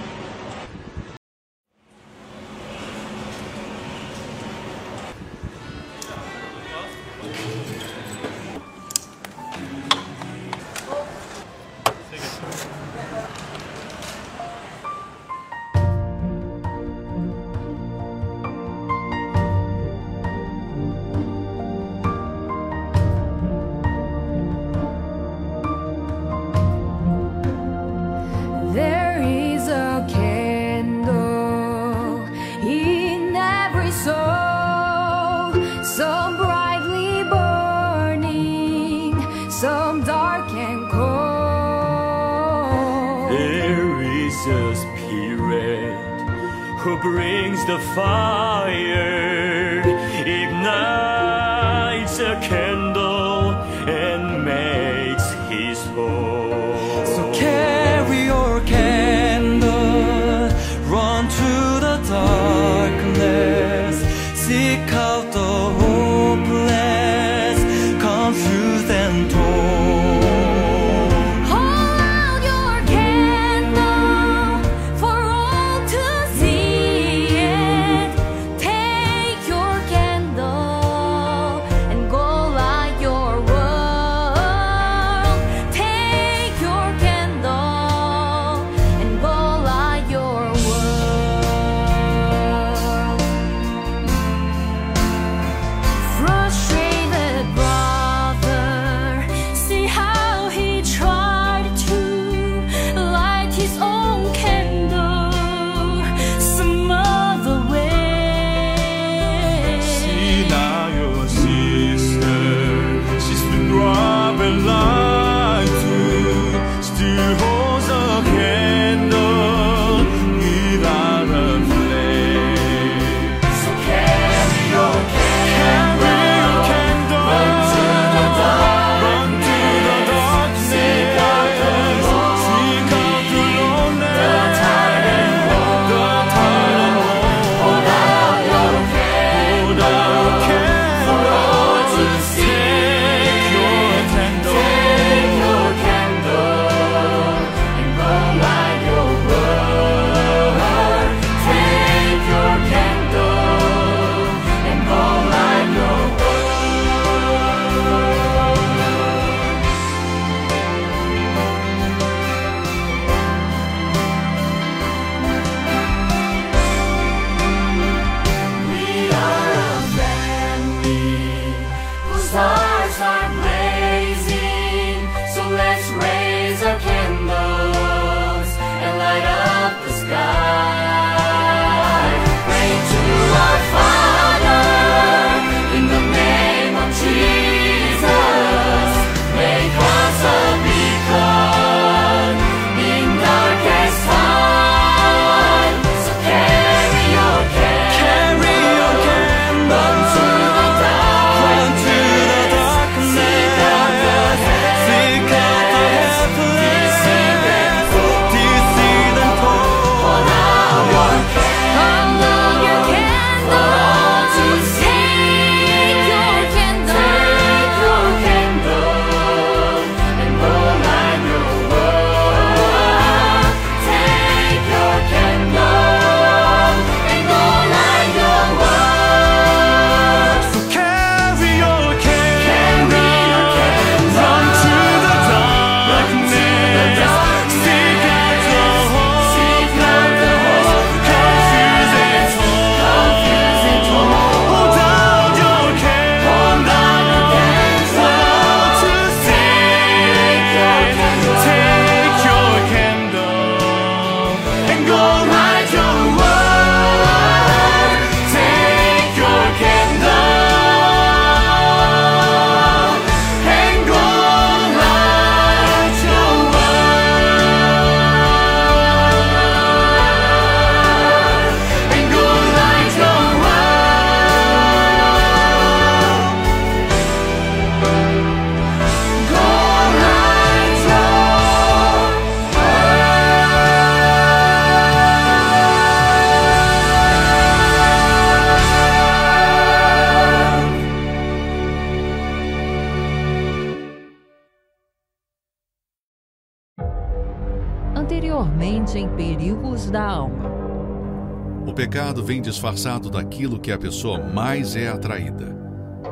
[301.93, 305.55] Pecado vem disfarçado daquilo que a pessoa mais é atraída.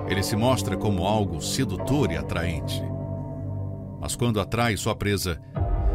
[0.08, 2.80] Ele se mostra como algo sedutor e atraente.
[4.00, 5.42] Mas quando atrai sua presa,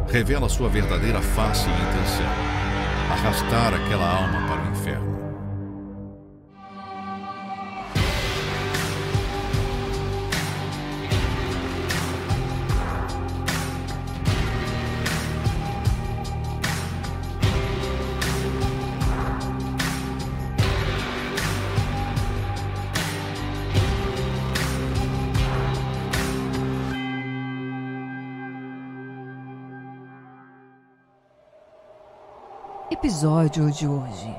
[0.09, 2.25] revela sua verdadeira face e intenção:
[3.13, 4.56] arrastar aquela alma para
[33.07, 34.35] Episódio de hoje: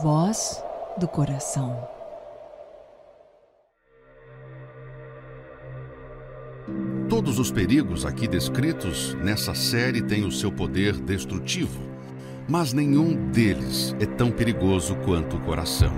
[0.00, 0.62] Voz
[1.00, 1.76] do Coração.
[7.08, 11.80] Todos os perigos aqui descritos nessa série têm o seu poder destrutivo,
[12.48, 15.92] mas nenhum deles é tão perigoso quanto o coração.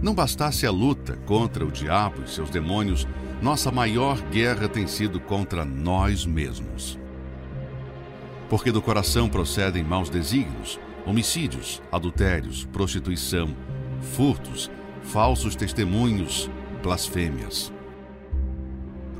[0.00, 3.08] Não bastasse a luta contra o diabo e seus demônios,
[3.42, 6.96] nossa maior guerra tem sido contra nós mesmos
[8.48, 13.54] porque do coração procedem maus desígnios, homicídios, adultérios, prostituição,
[14.00, 14.70] furtos,
[15.02, 16.50] falsos testemunhos,
[16.82, 17.72] blasfêmias.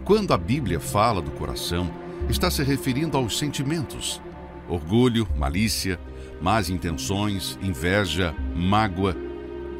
[0.04, 1.90] Quando a Bíblia fala do coração,
[2.28, 4.20] está se referindo aos sentimentos:
[4.68, 6.00] orgulho, malícia,
[6.40, 9.14] más intenções, inveja, mágoa,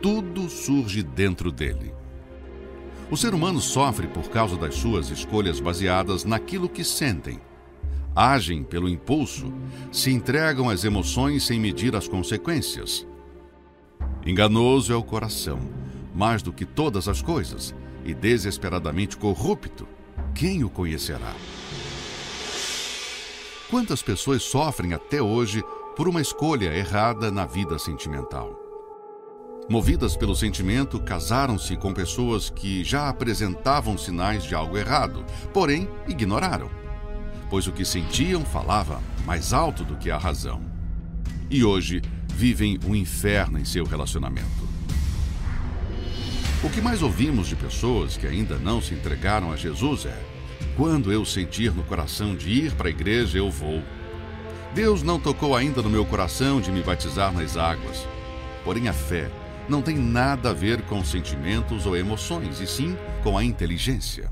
[0.03, 1.95] tudo surge dentro dele.
[3.11, 7.41] O ser humano sofre por causa das suas escolhas baseadas naquilo que sentem,
[8.19, 9.53] agem pelo impulso,
[9.93, 13.07] se entregam às emoções sem medir as consequências.
[14.27, 15.61] Enganoso é o coração,
[16.13, 17.73] mais do que todas as coisas,
[18.05, 19.87] e desesperadamente corrupto.
[20.35, 21.33] Quem o conhecerá?
[23.71, 25.63] Quantas pessoas sofrem até hoje
[25.95, 28.59] por uma escolha errada na vida sentimental?
[29.69, 36.88] Movidas pelo sentimento, casaram-se com pessoas que já apresentavam sinais de algo errado, porém ignoraram
[37.51, 40.61] pois o que sentiam falava mais alto do que a razão.
[41.51, 44.69] E hoje vivem um inferno em seu relacionamento.
[46.63, 50.19] O que mais ouvimos de pessoas que ainda não se entregaram a Jesus é:
[50.77, 53.83] quando eu sentir no coração de ir para a igreja, eu vou.
[54.75, 58.07] Deus não tocou ainda no meu coração de me batizar nas águas.
[58.65, 59.31] Porém, a fé
[59.69, 64.31] não tem nada a ver com sentimentos ou emoções, e sim com a inteligência.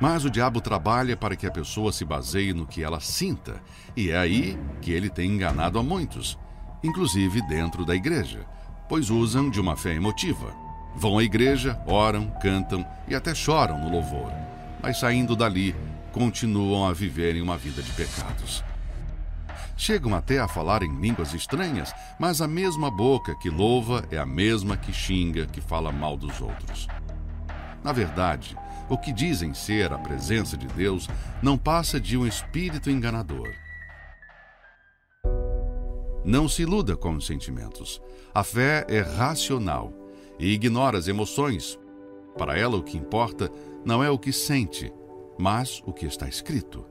[0.00, 3.60] Mas o diabo trabalha para que a pessoa se baseie no que ela sinta,
[3.94, 6.38] e é aí que ele tem enganado a muitos,
[6.82, 8.46] inclusive dentro da igreja,
[8.88, 10.54] pois usam de uma fé emotiva.
[10.96, 14.32] Vão à igreja, oram, cantam e até choram no louvor,
[14.82, 15.76] mas saindo dali,
[16.12, 18.64] continuam a viverem uma vida de pecados.
[19.76, 24.26] Chegam até a falar em línguas estranhas, mas a mesma boca que louva é a
[24.26, 26.88] mesma que xinga, que fala mal dos outros.
[27.82, 28.56] Na verdade,
[28.90, 31.08] o que dizem ser a presença de Deus
[31.40, 33.54] não passa de um espírito enganador.
[36.24, 38.02] Não se iluda com os sentimentos.
[38.34, 39.92] A fé é racional
[40.38, 41.78] e ignora as emoções.
[42.36, 43.50] Para ela, o que importa
[43.84, 44.92] não é o que sente,
[45.38, 46.84] mas o que está escrito.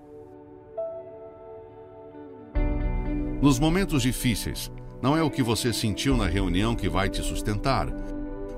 [3.42, 4.72] Nos momentos difíceis,
[5.02, 7.88] não é o que você sentiu na reunião que vai te sustentar,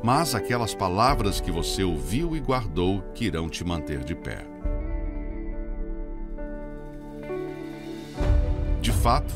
[0.04, 4.46] mas aquelas palavras que você ouviu e guardou que irão te manter de pé.
[8.82, 9.34] De fato,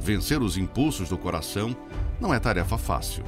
[0.00, 1.76] vencer os impulsos do coração
[2.18, 3.22] não é tarefa fácil,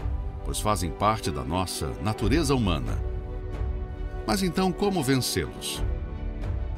[0.45, 2.99] pois fazem parte da nossa natureza humana.
[4.27, 5.83] Mas então, como vencê-los?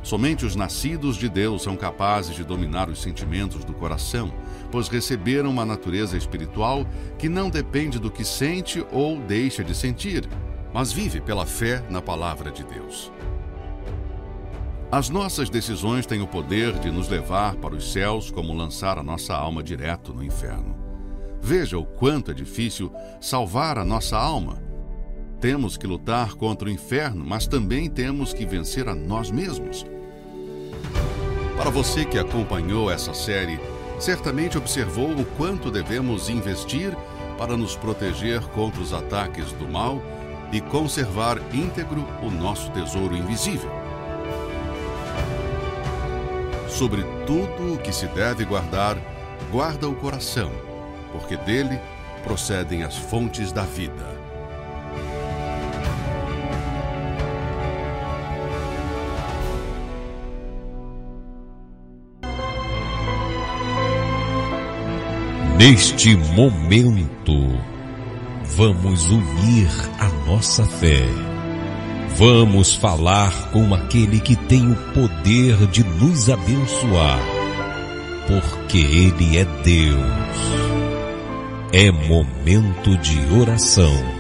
[0.02, 4.32] Somente os nascidos de Deus são capazes de dominar os sentimentos do coração,
[4.70, 6.86] pois receberam uma natureza espiritual
[7.18, 10.28] que não depende do que sente ou deixa de sentir,
[10.72, 13.12] mas vive pela fé na palavra de Deus.
[14.92, 19.04] As nossas decisões têm o poder de nos levar para os céus, como lançar a
[19.04, 20.74] nossa alma direto no inferno.
[21.40, 24.59] Veja o quanto é difícil salvar a nossa alma.
[25.40, 29.86] Temos que lutar contra o inferno, mas também temos que vencer a nós mesmos.
[31.56, 33.58] Para você que acompanhou essa série,
[33.98, 36.94] certamente observou o quanto devemos investir
[37.38, 40.02] para nos proteger contra os ataques do mal
[40.52, 43.70] e conservar íntegro o nosso tesouro invisível.
[46.68, 48.98] Sobre tudo o que se deve guardar,
[49.50, 50.50] guarda o coração,
[51.12, 51.80] porque dele
[52.22, 54.19] procedem as fontes da vida.
[65.60, 67.60] Neste momento,
[68.56, 71.02] vamos unir a nossa fé.
[72.16, 77.20] Vamos falar com aquele que tem o poder de nos abençoar,
[78.26, 80.38] porque Ele é Deus.
[81.74, 84.19] É momento de oração.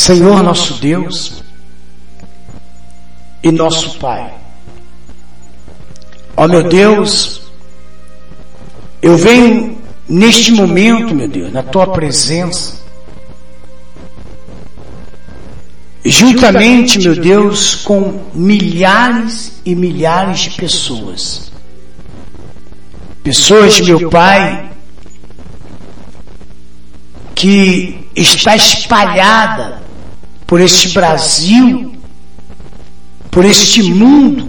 [0.00, 1.42] Senhor nosso Deus
[3.42, 4.32] e nosso Pai.
[6.34, 7.42] Ó meu Deus,
[9.02, 9.78] eu venho
[10.08, 12.80] neste momento, meu Deus, na tua presença,
[16.02, 21.52] juntamente, meu Deus, com milhares e milhares de pessoas.
[23.22, 24.70] Pessoas, meu Pai,
[27.34, 29.89] que está espalhada
[30.50, 31.94] por este Brasil,
[33.30, 34.48] por este mundo,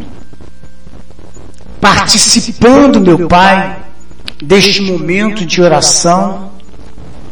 [1.79, 3.77] participando, meu Pai,
[4.41, 6.53] deste momento de oração,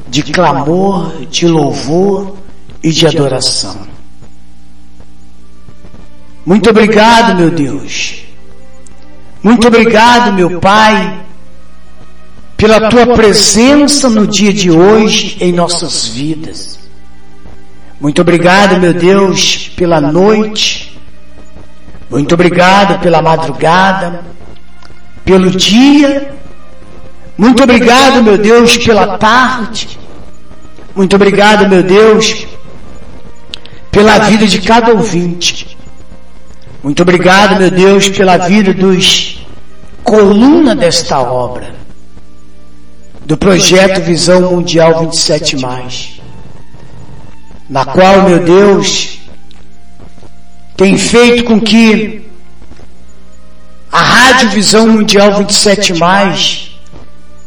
[0.08, 2.38] de clamor, de louvor
[2.84, 3.88] e de adoração.
[6.46, 8.18] Muito obrigado, meu Deus.
[9.42, 11.26] Muito obrigado, meu Pai,
[12.56, 16.79] pela tua presença no dia de hoje em nossas vidas.
[18.00, 20.98] Muito obrigado, meu Deus, pela noite.
[22.10, 24.22] Muito obrigado pela madrugada,
[25.26, 26.34] pelo dia.
[27.38, 30.00] Muito obrigado, meu Deus, pela tarde.
[30.96, 32.48] Muito obrigado, meu Deus,
[33.92, 35.78] pela vida de cada ouvinte.
[36.82, 39.46] Muito obrigado, meu Deus, pela vida dos
[40.04, 41.76] coluna desta obra,
[43.26, 46.19] do projeto Visão Mundial 27 mais
[47.70, 49.20] na qual, meu Deus,
[50.76, 52.28] tem feito com que
[53.92, 56.72] a Rádio Visão Mundial 27 mais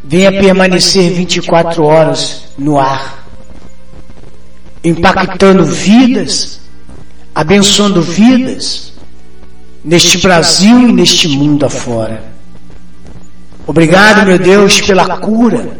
[0.04, 3.26] venha permanecer 24 horas no ar,
[4.84, 6.60] impactando vidas,
[7.34, 8.92] abençoando vidas
[9.84, 12.22] neste Brasil e neste mundo afora.
[13.66, 15.78] Obrigado, meu Deus, pela cura.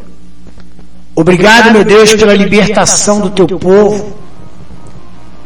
[1.14, 4.21] Obrigado, meu Deus, pela libertação do teu povo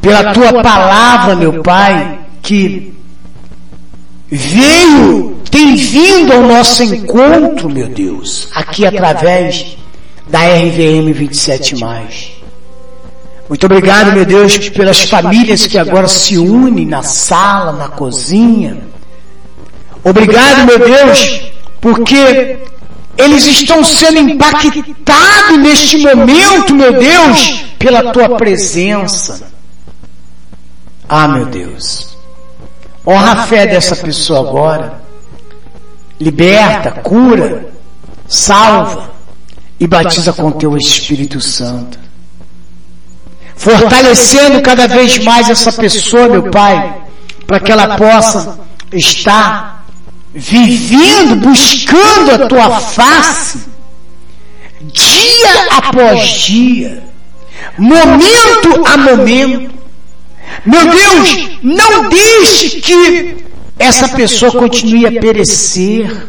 [0.07, 2.95] pela tua palavra, meu Pai, que
[4.31, 9.77] veio, tem vindo ao nosso encontro, meu Deus, aqui através
[10.29, 11.75] da RVM 27.
[13.49, 18.79] Muito obrigado, meu Deus, pelas famílias que agora se unem na sala, na cozinha.
[20.05, 21.51] Obrigado, meu Deus,
[21.81, 22.59] porque
[23.19, 29.56] eles estão sendo impactados neste momento, meu Deus, pela tua presença.
[31.09, 32.17] Ah, meu Deus.
[33.07, 35.01] Honra a fé dessa pessoa agora.
[36.19, 37.69] Liberta, cura,
[38.27, 39.11] salva
[39.79, 41.99] e batiza com teu Espírito Santo.
[43.55, 47.03] Fortalecendo cada vez mais essa pessoa, meu Pai,
[47.47, 48.59] para que ela possa
[48.93, 49.87] estar
[50.35, 53.61] vivendo, buscando a tua face,
[54.81, 57.03] dia após dia,
[57.79, 59.76] momento a momento,
[60.65, 63.45] meu Deus, não deixe que
[63.79, 66.29] essa pessoa continue a perecer.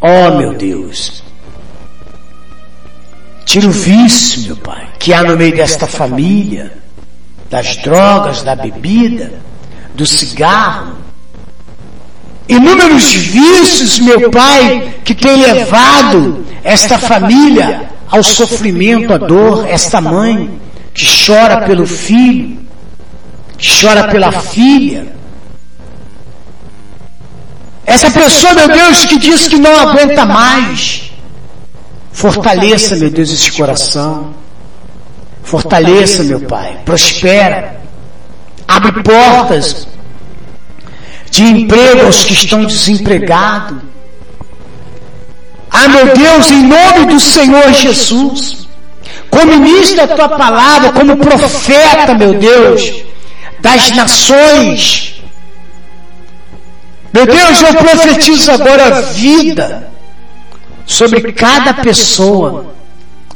[0.00, 1.22] Oh, meu Deus.
[3.44, 6.72] Tira o vício, meu Pai, que há no meio desta família,
[7.48, 9.32] das drogas, da bebida,
[9.94, 10.96] do cigarro.
[12.48, 20.60] Inúmeros vícios, meu Pai, que tem levado esta família ao sofrimento, à dor, esta mãe
[20.92, 22.65] que chora pelo filho,
[23.58, 25.14] chora pela filha.
[27.84, 31.12] Essa pessoa, meu Deus, que diz que não aguenta mais.
[32.12, 34.34] Fortaleça, meu Deus, esse coração.
[35.42, 36.78] Fortaleça, meu Pai.
[36.84, 37.80] Prospera.
[38.66, 39.86] Abre portas
[41.30, 43.78] de emprego aos que estão desempregados.
[45.70, 48.66] Ah, meu Deus, em nome do Senhor Jesus,
[49.30, 53.04] como ministro da tua palavra, como profeta, meu Deus,
[53.66, 55.20] das nações,
[57.12, 59.90] meu Deus, eu profetizo agora vida
[60.86, 62.76] sobre cada pessoa.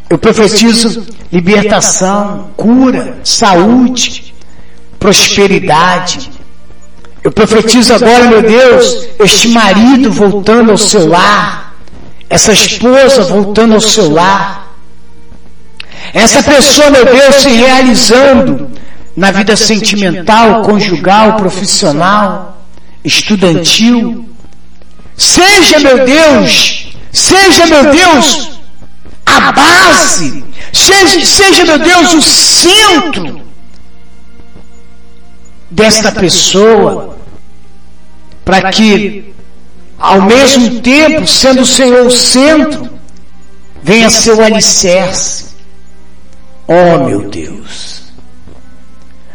[0.09, 4.33] Eu profetizo libertação, cura, saúde,
[5.01, 6.31] prosperidade.
[7.25, 11.75] Eu profetizo agora, meu Deus, este marido voltando ao seu lar,
[12.29, 14.77] essa esposa voltando ao seu lar,
[16.15, 18.71] essa pessoa, meu Deus, se realizando
[19.21, 22.65] na vida sentimental, conjugal, profissional,
[23.05, 24.27] estudantil.
[25.15, 28.53] Seja, meu Deus, seja, meu Deus,
[29.27, 30.43] a base,
[30.73, 33.43] seja, seja meu Deus, o centro
[35.71, 37.19] desta pessoa,
[38.43, 39.35] para que,
[39.99, 42.89] ao mesmo tempo, sendo o Senhor o centro,
[43.83, 45.51] venha ser o alicerce.
[46.67, 47.90] Oh, meu Deus,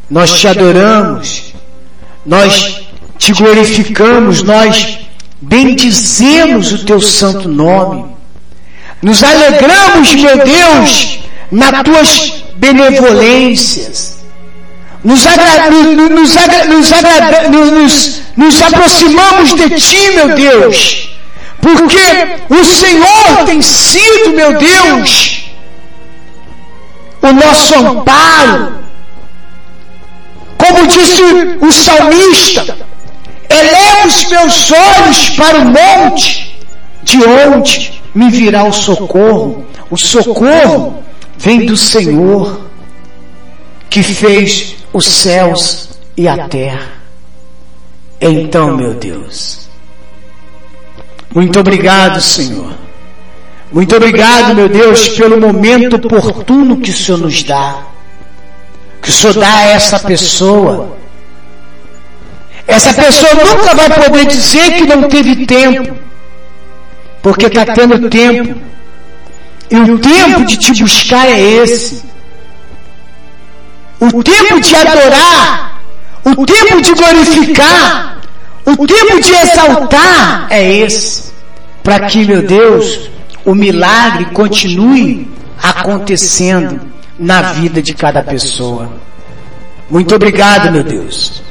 [0.09, 1.53] nós te adoramos,
[2.25, 2.81] nós
[3.17, 4.99] te glorificamos, nós
[5.41, 8.05] bendizemos o teu santo nome.
[9.01, 11.19] Nos alegramos, meu Deus,
[11.51, 14.15] nas tuas benevolências.
[15.03, 21.09] Nos, agra, nos, agra, nos, agra, nos, nos aproximamos de Ti, meu Deus,
[21.61, 25.45] porque o Senhor tem sido, meu Deus,
[27.21, 28.84] o nosso amparo.
[30.57, 31.21] Como disse
[31.61, 32.77] o salmista,
[33.49, 36.57] eleva os meus olhos para o monte,
[37.03, 39.65] de onde me virá o socorro.
[39.89, 41.03] O socorro
[41.37, 42.61] vem do Senhor,
[43.89, 46.93] que fez os céus e a terra.
[48.19, 49.69] Então, meu Deus,
[51.33, 52.73] muito obrigado, Senhor.
[53.71, 57.94] Muito obrigado, meu Deus, pelo momento oportuno que o Senhor nos dá.
[59.05, 60.97] Que o Senhor dá a essa pessoa.
[62.67, 65.95] Essa pessoa nunca vai poder dizer que não teve tempo
[67.21, 68.59] porque está tendo tempo.
[69.69, 72.03] E o tempo de te buscar é esse.
[73.99, 75.81] O tempo de adorar,
[76.23, 78.21] o tempo de glorificar,
[78.65, 81.31] o tempo de exaltar é esse.
[81.83, 83.07] Para que, meu Deus,
[83.45, 85.27] o milagre continue
[85.61, 88.89] acontecendo na vida de cada pessoa.
[89.89, 91.41] Muito obrigado, meu Deus.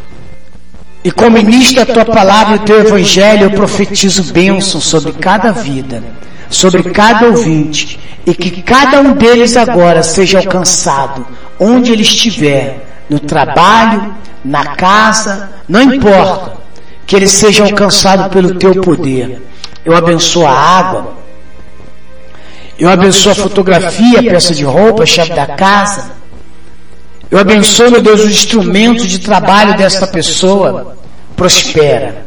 [1.03, 5.53] E como ministro a tua palavra e o teu evangelho, eu profetizo bênção sobre cada
[5.53, 6.03] vida,
[6.49, 11.27] sobre cada ouvinte, e que cada um deles agora seja alcançado,
[11.61, 16.55] onde ele estiver, no trabalho, na casa, não importa,
[17.07, 19.43] que ele seja alcançado pelo teu poder.
[19.85, 21.13] Eu abençoo a água,
[22.79, 26.13] eu abençoo a fotografia, a peça de roupa, a chave da casa,
[27.35, 30.97] eu abençoo, meu Deus, os instrumentos de trabalho desta pessoa.
[31.35, 32.25] Prospera,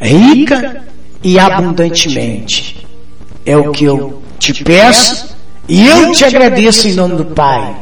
[0.00, 0.82] rica
[1.22, 2.84] e abundantemente.
[3.46, 5.36] É o que eu te peço
[5.68, 7.76] e eu te agradeço em nome do Pai,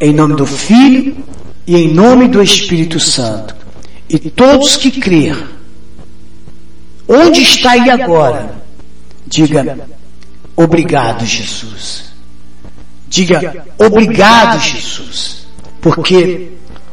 [0.00, 1.14] em nome do Filho
[1.66, 3.54] e em nome do Espírito Santo.
[4.08, 5.36] E todos que crer,
[7.06, 8.54] onde está aí agora,
[9.26, 9.86] diga
[10.56, 12.12] obrigado, Jesus.
[13.08, 15.46] Diga obrigado, Jesus,
[15.80, 16.52] porque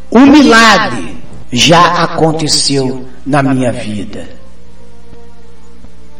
[0.09, 1.17] o milagre
[1.51, 4.29] já aconteceu na minha vida.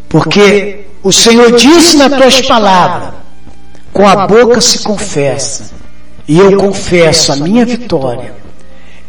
[0.10, 3.14] Porque o Senhor disse nas tuas palavras:
[3.94, 5.72] com a boca se confessa,
[6.28, 8.34] e eu confesso a minha vitória,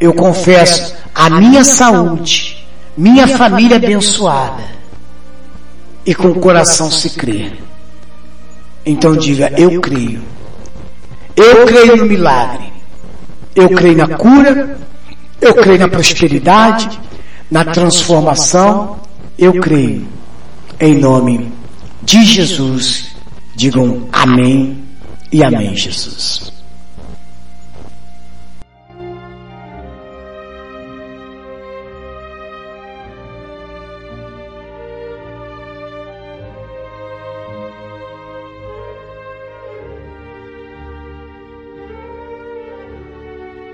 [0.01, 2.67] eu confesso a minha saúde,
[2.97, 4.65] minha família abençoada,
[6.05, 7.53] e com o coração se crê.
[8.85, 10.21] Então diga: Eu creio
[11.37, 12.73] eu creio no milagre.
[13.55, 14.79] Eu creio na cura.
[15.41, 17.01] Eu creio na prosperidade,
[17.51, 19.01] na transformação.
[19.39, 20.07] Eu creio
[20.79, 21.53] em nome
[22.03, 23.13] de Jesus.
[23.55, 24.83] Digam amém
[25.31, 26.53] e amém, Jesus.